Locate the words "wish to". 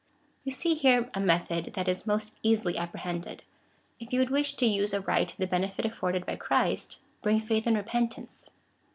4.31-4.65